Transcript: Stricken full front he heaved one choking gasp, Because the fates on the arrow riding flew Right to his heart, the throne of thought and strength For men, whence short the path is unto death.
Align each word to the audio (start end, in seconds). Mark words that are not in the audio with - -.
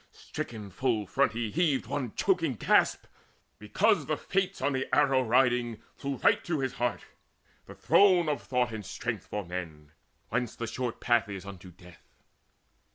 Stricken 0.11 0.71
full 0.71 1.05
front 1.05 1.33
he 1.33 1.51
heaved 1.51 1.85
one 1.85 2.15
choking 2.15 2.55
gasp, 2.55 3.05
Because 3.59 4.07
the 4.07 4.17
fates 4.17 4.59
on 4.59 4.73
the 4.73 4.87
arrow 4.95 5.21
riding 5.21 5.79
flew 5.95 6.15
Right 6.15 6.43
to 6.45 6.57
his 6.59 6.73
heart, 6.73 7.05
the 7.67 7.75
throne 7.75 8.27
of 8.27 8.41
thought 8.41 8.71
and 8.71 8.83
strength 8.83 9.27
For 9.27 9.45
men, 9.45 9.91
whence 10.29 10.57
short 10.71 10.99
the 10.99 11.05
path 11.05 11.29
is 11.29 11.45
unto 11.45 11.69
death. 11.69 12.01